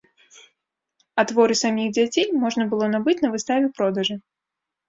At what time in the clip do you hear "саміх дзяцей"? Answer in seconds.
1.61-2.27